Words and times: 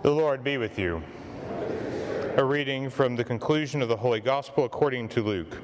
The 0.00 0.12
Lord 0.12 0.44
be 0.44 0.58
with 0.58 0.78
you. 0.78 1.02
A 2.36 2.44
reading 2.44 2.88
from 2.88 3.16
the 3.16 3.24
conclusion 3.24 3.82
of 3.82 3.88
the 3.88 3.96
Holy 3.96 4.20
Gospel 4.20 4.64
according 4.64 5.08
to 5.08 5.22
Luke. 5.22 5.58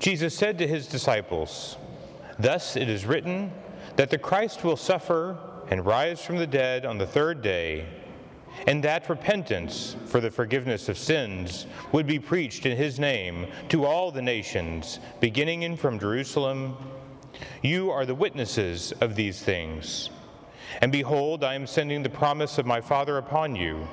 Jesus 0.00 0.36
said 0.36 0.58
to 0.58 0.66
his 0.66 0.88
disciples, 0.88 1.76
Thus 2.40 2.74
it 2.74 2.88
is 2.88 3.06
written 3.06 3.52
that 3.94 4.10
the 4.10 4.18
Christ 4.18 4.64
will 4.64 4.76
suffer 4.76 5.38
and 5.68 5.86
rise 5.86 6.20
from 6.20 6.38
the 6.38 6.46
dead 6.46 6.84
on 6.84 6.98
the 6.98 7.06
third 7.06 7.40
day, 7.40 7.86
and 8.66 8.82
that 8.82 9.08
repentance 9.08 9.94
for 10.06 10.20
the 10.20 10.30
forgiveness 10.30 10.88
of 10.88 10.98
sins 10.98 11.66
would 11.92 12.06
be 12.06 12.18
preached 12.18 12.66
in 12.66 12.76
his 12.76 12.98
name 12.98 13.46
to 13.68 13.84
all 13.84 14.10
the 14.10 14.20
nations, 14.20 14.98
beginning 15.20 15.62
in 15.62 15.76
from 15.76 16.00
Jerusalem. 16.00 16.76
You 17.62 17.92
are 17.92 18.04
the 18.04 18.14
witnesses 18.16 18.92
of 19.00 19.14
these 19.14 19.40
things. 19.40 20.10
And 20.80 20.92
behold, 20.92 21.44
I 21.44 21.54
am 21.54 21.66
sending 21.66 22.02
the 22.02 22.10
promise 22.10 22.58
of 22.58 22.66
my 22.66 22.80
Father 22.80 23.18
upon 23.18 23.56
you. 23.56 23.86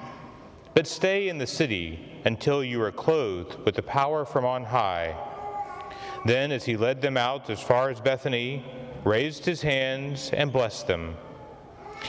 But 0.74 0.88
stay 0.88 1.28
in 1.28 1.38
the 1.38 1.48
city 1.48 2.00
until 2.26 2.64
you 2.64 2.82
are 2.84 2.92
clothed 2.92 3.58
with 3.66 3.76
the 3.76 3.82
power 3.82 4.26
from 4.26 4.46
on 4.46 4.64
high. 4.64 5.16
Then, 6.26 6.52
as 6.52 6.66
he 6.66 6.78
led 6.78 7.02
them 7.02 7.18
out 7.18 7.50
as 7.50 7.62
far 7.62 7.90
as 7.90 8.00
Bethany, 8.00 8.64
raised 9.04 9.46
his 9.46 9.62
hands 9.62 10.30
and 10.34 10.52
blessed 10.52 10.88
them. 10.88 11.16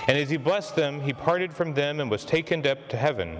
And 0.06 0.18
as 0.18 0.28
he 0.28 0.36
blessed 0.36 0.76
them, 0.76 1.00
he 1.00 1.12
parted 1.12 1.54
from 1.54 1.74
them 1.74 2.00
and 2.00 2.10
was 2.10 2.24
taken 2.24 2.66
up 2.66 2.88
to 2.88 2.96
heaven. 2.96 3.38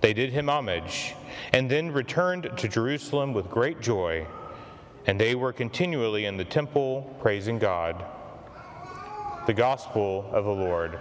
They 0.00 0.12
did 0.12 0.32
him 0.32 0.48
homage, 0.48 1.14
and 1.52 1.70
then 1.70 1.92
returned 1.92 2.50
to 2.56 2.68
Jerusalem 2.68 3.34
with 3.34 3.50
great 3.50 3.80
joy. 3.80 4.26
And 5.06 5.20
they 5.20 5.34
were 5.34 5.52
continually 5.52 6.26
in 6.26 6.36
the 6.36 6.44
temple 6.44 7.14
praising 7.20 7.58
God. 7.58 8.04
The 9.48 9.54
Gospel 9.54 10.28
of 10.30 10.44
the 10.44 10.50
Lord. 10.50 10.98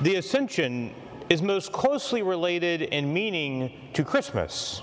The 0.00 0.16
Ascension 0.16 0.92
is 1.28 1.40
most 1.40 1.70
closely 1.70 2.22
related 2.22 2.82
in 2.82 3.14
meaning 3.14 3.72
to 3.92 4.02
Christmas 4.02 4.82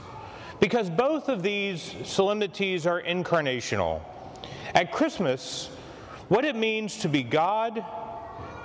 because 0.62 0.90
both 0.90 1.28
of 1.28 1.44
these 1.44 1.94
solemnities 2.06 2.88
are 2.88 3.02
incarnational. 3.02 4.02
At 4.74 4.94
Christmas, 4.94 5.68
what 6.30 6.46
it 6.46 6.56
means 6.56 7.00
to 7.00 7.10
be 7.10 7.24
God 7.24 7.84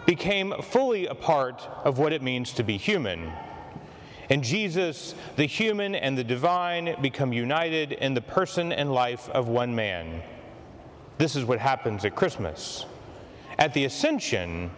became 0.06 0.54
fully 0.62 1.06
a 1.08 1.16
part 1.16 1.68
of 1.82 1.98
what 1.98 2.12
it 2.12 2.22
means 2.22 2.52
to 2.52 2.62
be 2.62 2.76
human. 2.76 3.32
In 4.30 4.42
Jesus, 4.44 5.16
the 5.34 5.44
human 5.44 5.96
and 5.96 6.16
the 6.16 6.22
divine 6.22 6.94
become 7.02 7.32
united 7.32 7.90
in 7.90 8.14
the 8.14 8.20
person 8.20 8.70
and 8.70 8.94
life 8.94 9.28
of 9.30 9.48
one 9.48 9.74
man. 9.74 10.22
This 11.18 11.34
is 11.34 11.44
what 11.44 11.58
happens 11.58 12.04
at 12.04 12.14
Christmas. 12.14 12.86
At 13.58 13.74
the 13.74 13.86
Ascension, 13.86 14.70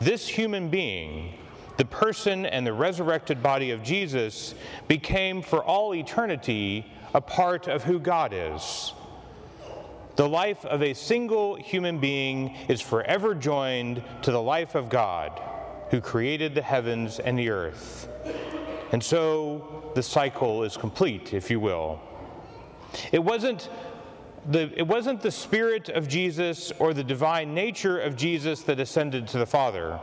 this 0.00 0.26
human 0.26 0.68
being, 0.68 1.34
the 1.76 1.84
person 1.84 2.44
and 2.44 2.66
the 2.66 2.72
resurrected 2.72 3.40
body 3.40 3.70
of 3.70 3.84
Jesus, 3.84 4.56
became 4.88 5.42
for 5.42 5.62
all 5.62 5.94
eternity 5.94 6.84
a 7.14 7.20
part 7.20 7.68
of 7.68 7.84
who 7.84 8.00
God 8.00 8.32
is. 8.34 8.94
The 10.16 10.28
life 10.28 10.64
of 10.64 10.82
a 10.82 10.92
single 10.92 11.54
human 11.54 12.00
being 12.00 12.56
is 12.66 12.80
forever 12.80 13.36
joined 13.36 14.02
to 14.22 14.32
the 14.32 14.42
life 14.42 14.74
of 14.74 14.88
God, 14.88 15.40
who 15.92 16.00
created 16.00 16.56
the 16.56 16.62
heavens 16.62 17.20
and 17.20 17.38
the 17.38 17.50
earth. 17.50 18.08
And 18.92 19.02
so 19.02 19.92
the 19.94 20.02
cycle 20.02 20.62
is 20.62 20.76
complete, 20.76 21.34
if 21.34 21.50
you 21.50 21.60
will. 21.60 22.00
It 23.12 23.18
wasn't 23.18 23.68
the, 24.48 24.72
it 24.76 24.86
wasn't 24.86 25.20
the 25.20 25.30
spirit 25.30 25.90
of 25.90 26.08
Jesus 26.08 26.72
or 26.78 26.94
the 26.94 27.04
divine 27.04 27.52
nature 27.52 27.98
of 28.00 28.16
Jesus 28.16 28.62
that 28.62 28.80
ascended 28.80 29.28
to 29.28 29.38
the 29.38 29.46
Father. 29.46 30.00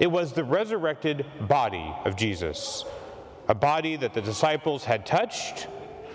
It 0.00 0.08
was 0.08 0.32
the 0.32 0.44
resurrected 0.44 1.24
body 1.48 1.94
of 2.04 2.14
Jesus, 2.14 2.84
a 3.48 3.54
body 3.54 3.96
that 3.96 4.12
the 4.12 4.20
disciples 4.20 4.84
had 4.84 5.06
touched, 5.06 5.66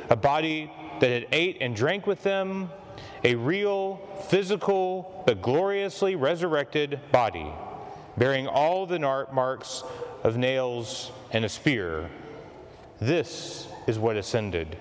a 0.10 0.16
body 0.16 0.72
that 1.00 1.12
had 1.12 1.28
ate 1.32 1.58
and 1.62 1.76
drank 1.76 2.06
with 2.06 2.22
them, 2.22 2.70
a 3.24 3.34
real, 3.34 4.00
physical, 4.30 5.24
but 5.26 5.42
gloriously 5.42 6.16
resurrected 6.16 7.00
body, 7.12 7.52
bearing 8.18 8.48
all 8.48 8.86
the 8.86 9.00
marks 9.00 9.84
of 10.26 10.38
nails 10.38 11.12
and 11.34 11.46
a 11.46 11.50
spear. 11.50 12.10
This 13.00 13.68
is 13.86 14.00
what 14.00 14.18
ascended. 14.18 14.76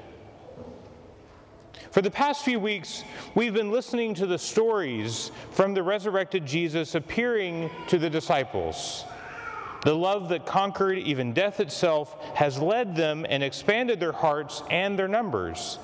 For 1.91 2.00
the 2.00 2.10
past 2.10 2.47
few 2.47 2.59
weeks, 2.59 3.05
we've 3.34 3.53
been 3.53 3.71
listening 3.71 4.15
to 4.15 4.27
the 4.27 4.38
stories 4.38 5.31
from 5.50 5.75
the 5.75 5.82
resurrected 5.82 6.47
Jesus 6.47 6.94
appearing 6.94 7.69
to 7.88 7.99
the 7.99 8.09
disciples. 8.09 9.05
The 9.84 9.94
love 9.94 10.31
that 10.31 10.47
conquered 10.47 10.97
even 10.97 11.34
death 11.34 11.61
itself 11.61 12.16
has 12.34 12.59
led 12.59 12.97
them 12.97 13.26
and 13.28 13.43
expanded 13.43 14.00
their 14.00 14.12
hearts 14.12 14.62
and 14.71 14.99
their 14.99 15.09
numbers. 15.09 15.78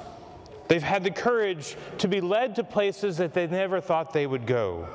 They've 0.69 0.83
had 0.83 1.05
the 1.05 1.11
courage 1.11 1.77
to 1.99 2.09
be 2.09 2.23
led 2.23 2.55
to 2.55 2.65
places 2.65 3.19
that 3.19 3.35
they 3.35 3.47
never 3.47 3.79
thought 3.79 4.15
they 4.15 4.27
would 4.27 4.47
go. 4.47 4.89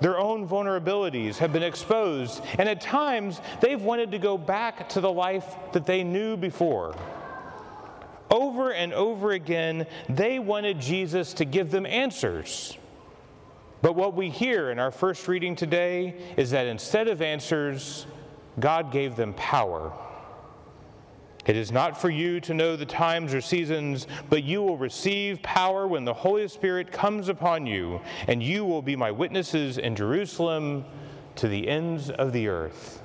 Their 0.00 0.18
own 0.18 0.48
vulnerabilities 0.48 1.36
have 1.38 1.52
been 1.52 1.62
exposed, 1.62 2.42
and 2.58 2.68
at 2.68 2.80
times 2.80 3.40
they've 3.60 3.80
wanted 3.80 4.10
to 4.12 4.18
go 4.18 4.36
back 4.36 4.88
to 4.90 5.00
the 5.00 5.10
life 5.10 5.56
that 5.72 5.86
they 5.86 6.02
knew 6.02 6.36
before. 6.36 6.96
Over 8.30 8.72
and 8.72 8.92
over 8.92 9.32
again, 9.32 9.86
they 10.08 10.38
wanted 10.38 10.80
Jesus 10.80 11.34
to 11.34 11.44
give 11.44 11.70
them 11.70 11.86
answers. 11.86 12.76
But 13.82 13.94
what 13.94 14.14
we 14.14 14.30
hear 14.30 14.70
in 14.70 14.78
our 14.78 14.90
first 14.90 15.28
reading 15.28 15.54
today 15.54 16.16
is 16.36 16.50
that 16.50 16.66
instead 16.66 17.06
of 17.06 17.20
answers, 17.20 18.06
God 18.58 18.90
gave 18.90 19.14
them 19.14 19.34
power. 19.34 19.92
It 21.46 21.56
is 21.56 21.70
not 21.70 22.00
for 22.00 22.08
you 22.08 22.40
to 22.40 22.54
know 22.54 22.74
the 22.74 22.86
times 22.86 23.34
or 23.34 23.40
seasons, 23.42 24.06
but 24.30 24.44
you 24.44 24.62
will 24.62 24.78
receive 24.78 25.42
power 25.42 25.86
when 25.86 26.04
the 26.04 26.14
Holy 26.14 26.48
Spirit 26.48 26.90
comes 26.90 27.28
upon 27.28 27.66
you, 27.66 28.00
and 28.28 28.42
you 28.42 28.64
will 28.64 28.80
be 28.80 28.96
my 28.96 29.10
witnesses 29.10 29.76
in 29.76 29.94
Jerusalem 29.94 30.86
to 31.36 31.48
the 31.48 31.68
ends 31.68 32.08
of 32.10 32.32
the 32.32 32.48
earth. 32.48 33.02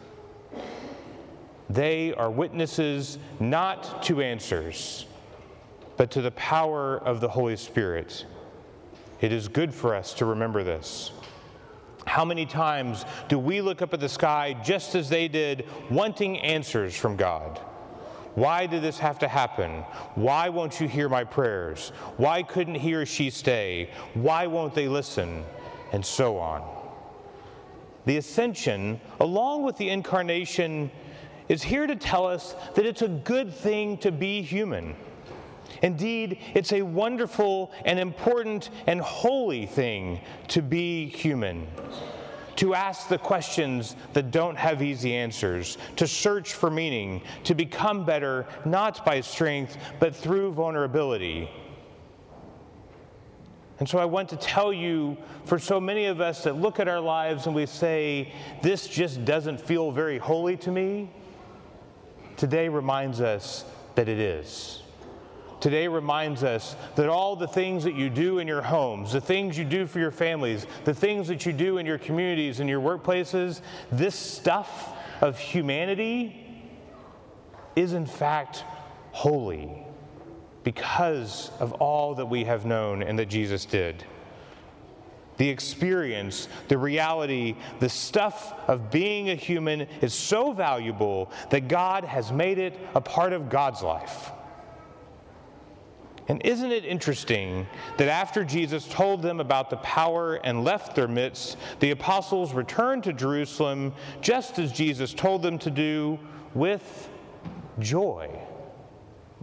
They 1.70 2.14
are 2.14 2.32
witnesses 2.32 3.20
not 3.40 4.04
to 4.04 4.22
answers, 4.22 5.06
but 5.98 6.10
to 6.12 6.22
the 6.22 6.32
power 6.32 6.98
of 6.98 7.20
the 7.20 7.30
Holy 7.30 7.58
Spirit. 7.58 8.26
It 9.20 9.34
is 9.34 9.50
good 9.50 9.74
for 9.74 9.94
us 9.94 10.14
to 10.16 10.26
remember 10.26 10.64
this. 10.64 11.12
How 12.08 12.24
many 12.24 12.46
times 12.46 13.06
do 13.28 13.38
we 13.38 13.60
look 13.60 13.82
up 13.82 13.94
at 13.94 14.00
the 14.00 14.10
sky 14.10 14.56
just 14.64 14.96
as 14.96 15.10
they 15.10 15.28
did, 15.28 15.68
wanting 15.92 16.40
answers 16.40 16.96
from 16.96 17.18
God? 17.18 17.60
Why 18.40 18.68
did 18.68 18.82
this 18.84 18.98
have 19.00 19.20
to 19.20 19.28
happen? 19.28 19.84
Why 20.16 20.48
won't 20.48 20.80
you 20.80 20.88
hear 20.88 21.10
my 21.10 21.26
prayers? 21.26 21.90
Why 22.16 22.42
couldn't 22.42 22.76
he 22.76 22.94
or 22.94 23.06
she 23.06 23.30
stay? 23.32 23.90
Why 24.14 24.48
won't 24.48 24.74
they 24.74 24.88
listen? 24.88 25.44
And 25.92 26.06
so 26.06 26.38
on. 26.38 26.64
The 28.06 28.16
ascension, 28.16 29.02
along 29.20 29.64
with 29.64 29.76
the 29.76 29.90
incarnation, 29.90 30.90
is 31.50 31.62
here 31.62 31.86
to 31.86 31.98
tell 31.98 32.26
us 32.26 32.56
that 32.76 32.86
it's 32.86 33.02
a 33.02 33.10
good 33.10 33.54
thing 33.54 33.98
to 33.98 34.10
be 34.10 34.42
human. 34.42 34.96
Indeed, 35.82 36.40
it's 36.56 36.72
a 36.72 36.82
wonderful 36.82 37.74
and 37.84 38.00
important 38.00 38.70
and 38.88 39.02
holy 39.02 39.66
thing 39.66 40.22
to 40.48 40.62
be 40.62 41.10
human 41.10 41.68
to 42.60 42.76
ask 42.76 43.08
the 43.08 43.18
questions 43.18 43.96
that 44.12 44.32
don't 44.32 44.58
have 44.58 44.82
easy 44.82 45.16
answers, 45.16 45.78
to 45.96 46.06
search 46.06 46.54
for 46.54 46.70
meaning, 46.70 47.22
to 47.46 47.56
become 47.56 48.04
better 48.04 48.46
not 48.66 49.06
by 49.06 49.22
strength, 49.22 49.78
but 49.98 50.14
through 50.14 50.52
vulnerability. 50.52 51.50
And 53.80 53.88
so 53.88 53.98
I 53.98 54.04
want 54.04 54.28
to 54.30 54.36
tell 54.36 54.74
you, 54.74 55.16
for 55.46 55.58
so 55.58 55.80
many 55.80 56.08
of 56.08 56.20
us 56.20 56.44
that 56.44 56.58
look 56.58 56.82
at 56.82 56.90
our 56.90 57.00
lives 57.00 57.46
and 57.46 57.56
we 57.56 57.66
say, 57.66 58.34
this 58.62 58.90
just 58.90 59.24
doesn't 59.24 59.62
feel 59.62 59.90
very 59.90 60.18
holy 60.18 60.58
to 60.58 60.70
me, 60.70 61.10
today 62.36 62.68
reminds 62.68 63.22
us 63.22 63.64
that 63.96 64.10
it 64.10 64.20
is 64.20 64.84
today 65.60 65.88
reminds 65.88 66.44
us 66.44 66.76
that 66.96 67.10
all 67.10 67.36
the 67.36 67.48
things 67.48 67.84
that 67.84 67.96
you 67.96 68.10
do 68.10 68.40
in 68.40 68.48
your 68.48 68.62
homes, 68.62 69.14
the 69.14 69.22
things 69.22 69.58
you 69.58 69.66
do 69.66 69.86
for 69.86 70.00
your 70.00 70.12
families, 70.12 70.66
the 70.86 70.94
things 70.94 71.28
that 71.28 71.46
you 71.46 71.54
do 71.54 71.78
in 71.78 71.86
your 71.86 71.98
communities 71.98 72.60
and 72.60 72.70
your 72.70 72.82
workplaces, 72.82 73.62
this 73.92 74.16
stuff 74.16 74.94
of 75.22 75.38
humanity 75.38 76.46
is 77.76 77.94
in 77.94 78.06
fact 78.06 78.64
holy 79.12 79.86
because 80.64 81.52
of 81.60 81.74
all 81.74 82.16
that 82.16 82.26
we 82.26 82.44
have 82.44 82.66
known 82.66 83.02
and 83.02 83.18
that 83.18 83.28
Jesus 83.28 83.66
did. 83.66 84.04
The 85.38 85.48
experience, 85.48 86.50
the 86.68 86.78
reality, 86.78 87.56
the 87.80 87.88
stuff 87.88 88.54
of 88.68 88.92
being 88.92 89.30
a 89.30 89.36
human 89.36 89.82
is 90.02 90.14
so 90.14 90.52
valuable 90.52 91.32
that 91.50 91.70
God 91.70 92.04
has 92.04 92.32
made 92.32 92.58
it 92.58 92.78
a 92.94 93.00
part 93.00 93.32
of 93.32 93.50
God's 93.50 93.82
life. 93.82 94.32
And 96.30 96.46
isn't 96.46 96.72
it 96.72 96.86
interesting 96.86 97.66
that 97.98 98.08
after 98.08 98.46
Jesus 98.46 98.88
told 98.88 99.24
them 99.24 99.40
about 99.40 99.72
the 99.72 99.78
power 99.78 100.36
and 100.36 100.64
left 100.64 100.96
their 100.96 101.08
midst, 101.08 101.58
the 101.80 101.90
apostles 101.90 102.54
returned 102.54 103.04
to 103.06 103.14
Jerusalem 103.14 103.94
just 104.22 104.60
as 104.60 104.72
Jesus 104.72 105.12
told 105.12 105.42
them 105.42 105.58
to 105.58 105.72
do 105.72 106.20
with 106.54 107.10
joy? 107.80 108.30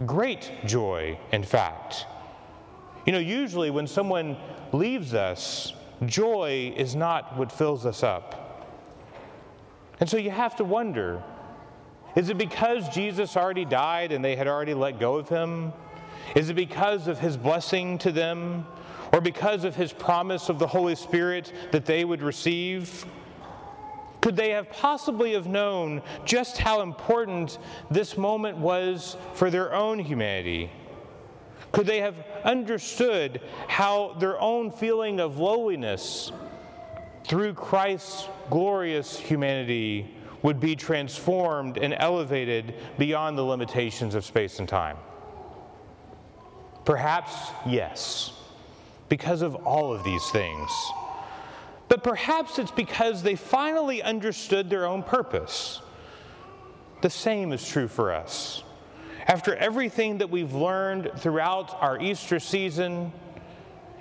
Great 0.05 0.49
joy, 0.65 1.19
in 1.33 1.43
fact. 1.43 2.05
You 3.05 3.11
know, 3.11 3.19
usually 3.19 3.69
when 3.69 3.85
someone 3.85 4.37
leaves 4.71 5.13
us, 5.13 5.73
joy 6.05 6.73
is 6.77 6.95
not 6.95 7.35
what 7.37 7.51
fills 7.51 7.85
us 7.85 8.01
up. 8.01 8.65
And 9.99 10.09
so 10.09 10.15
you 10.15 10.31
have 10.31 10.55
to 10.57 10.63
wonder 10.63 11.21
is 12.15 12.29
it 12.29 12.37
because 12.37 12.89
Jesus 12.89 13.37
already 13.37 13.65
died 13.65 14.11
and 14.11 14.25
they 14.25 14.35
had 14.35 14.47
already 14.47 14.73
let 14.73 14.99
go 14.99 15.17
of 15.17 15.29
him? 15.29 15.71
Is 16.35 16.49
it 16.49 16.55
because 16.55 17.07
of 17.07 17.19
his 17.19 17.37
blessing 17.37 17.97
to 17.99 18.11
them 18.11 18.65
or 19.13 19.21
because 19.21 19.63
of 19.63 19.75
his 19.75 19.93
promise 19.93 20.49
of 20.49 20.59
the 20.59 20.67
Holy 20.67 20.95
Spirit 20.95 21.53
that 21.71 21.85
they 21.85 22.05
would 22.05 22.21
receive? 22.21 23.05
Could 24.21 24.35
they 24.35 24.49
have 24.49 24.69
possibly 24.69 25.33
have 25.33 25.47
known 25.47 26.01
just 26.25 26.57
how 26.57 26.81
important 26.81 27.59
this 27.89 28.17
moment 28.17 28.57
was 28.57 29.15
for 29.33 29.49
their 29.49 29.73
own 29.73 29.99
humanity? 29.99 30.69
Could 31.71 31.85
they 31.85 31.99
have 31.99 32.15
understood 32.43 33.41
how 33.67 34.15
their 34.19 34.39
own 34.41 34.71
feeling 34.71 35.19
of 35.19 35.37
lowliness 35.37 36.31
through 37.25 37.53
Christ's 37.53 38.27
glorious 38.49 39.17
humanity 39.17 40.15
would 40.43 40.59
be 40.59 40.75
transformed 40.75 41.77
and 41.77 41.95
elevated 41.97 42.73
beyond 42.97 43.37
the 43.37 43.43
limitations 43.43 44.15
of 44.15 44.25
space 44.25 44.59
and 44.59 44.67
time? 44.67 44.97
Perhaps 46.87 47.33
yes, 47.65 48.31
because 49.09 49.41
of 49.41 49.55
all 49.55 49.91
of 49.91 50.05
these 50.05 50.25
things. 50.29 50.71
But 51.89 52.01
perhaps 52.01 52.59
it's 52.59 52.71
because 52.71 53.21
they 53.21 53.35
finally 53.35 54.01
understood 54.01 54.69
their 54.69 54.85
own 54.85 55.03
purpose. 55.03 55.81
The 57.01 57.09
same 57.09 57.51
is 57.51 57.67
true 57.67 57.89
for 57.89 58.13
us. 58.13 58.63
After 59.27 59.53
everything 59.57 60.19
that 60.19 60.29
we've 60.29 60.53
learned 60.53 61.11
throughout 61.17 61.75
our 61.81 61.99
Easter 61.99 62.39
season, 62.39 63.11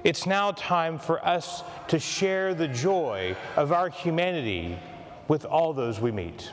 it's 0.04 0.24
now 0.24 0.52
time 0.52 1.00
for 1.00 1.26
us 1.26 1.64
to 1.88 1.98
share 1.98 2.54
the 2.54 2.68
joy 2.68 3.34
of 3.56 3.72
our 3.72 3.88
humanity 3.88 4.78
with 5.26 5.44
all 5.44 5.72
those 5.72 5.98
we 5.98 6.12
meet. 6.12 6.52